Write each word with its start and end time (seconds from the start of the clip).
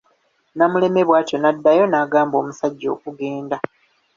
Namuleme 0.57 1.01
bwatyo 1.07 1.37
n'addayo 1.39 1.83
n'agamba 1.87 2.35
omusajja 2.41 2.87
okugenda. 2.95 3.57